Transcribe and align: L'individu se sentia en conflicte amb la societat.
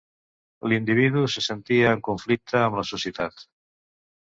L'individu 0.71 1.21
se 1.35 1.43
sentia 1.49 1.93
en 1.99 2.03
conflicte 2.09 2.59
amb 2.63 2.81
la 2.83 2.89
societat. 2.95 3.49